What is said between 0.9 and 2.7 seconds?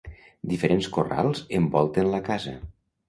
corrals envolten la casa.